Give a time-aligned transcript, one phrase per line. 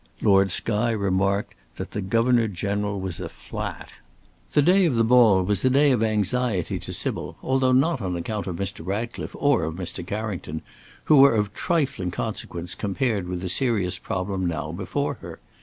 [0.19, 3.91] Lord Skye remarked that the Governor General was a flat.
[4.53, 8.15] The day of the ball was a day of anxiety to Sybil, although not on
[8.17, 8.83] account of Mr.
[8.83, 10.03] Ratcliffe or of Mr.
[10.03, 10.63] Carrington,
[11.03, 15.37] who were of trifling consequence compared with the serious problem now before her.